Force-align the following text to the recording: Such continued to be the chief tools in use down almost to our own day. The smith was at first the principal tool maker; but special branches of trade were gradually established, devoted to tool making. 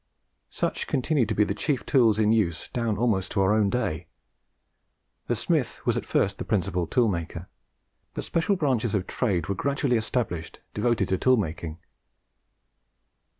Such 0.49 0.87
continued 0.87 1.29
to 1.29 1.35
be 1.35 1.43
the 1.43 1.53
chief 1.53 1.85
tools 1.85 2.17
in 2.17 2.31
use 2.31 2.69
down 2.69 2.97
almost 2.97 3.29
to 3.33 3.41
our 3.41 3.53
own 3.53 3.69
day. 3.69 4.07
The 5.27 5.35
smith 5.35 5.79
was 5.85 5.95
at 5.95 6.07
first 6.07 6.39
the 6.39 6.43
principal 6.43 6.87
tool 6.87 7.07
maker; 7.07 7.47
but 8.15 8.23
special 8.23 8.55
branches 8.55 8.95
of 8.95 9.05
trade 9.05 9.47
were 9.47 9.53
gradually 9.53 9.97
established, 9.97 10.59
devoted 10.73 11.09
to 11.09 11.19
tool 11.19 11.37
making. 11.37 11.77